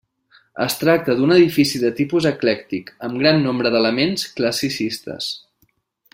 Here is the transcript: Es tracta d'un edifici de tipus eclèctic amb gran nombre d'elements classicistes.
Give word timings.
Es 0.63 0.75
tracta 0.83 1.15
d'un 1.19 1.33
edifici 1.35 1.81
de 1.83 1.91
tipus 1.99 2.27
eclèctic 2.31 2.89
amb 3.09 3.21
gran 3.25 3.45
nombre 3.49 3.73
d'elements 3.77 4.25
classicistes. 4.41 5.31